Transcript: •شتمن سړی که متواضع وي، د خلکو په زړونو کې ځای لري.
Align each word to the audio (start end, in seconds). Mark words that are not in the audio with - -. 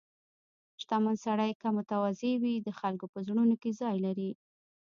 •شتمن 0.81 1.15
سړی 1.25 1.51
که 1.61 1.67
متواضع 1.77 2.33
وي، 2.41 2.55
د 2.65 2.69
خلکو 2.79 3.05
په 3.13 3.19
زړونو 3.27 3.55
کې 3.61 3.71
ځای 3.81 3.95
لري. 4.05 4.31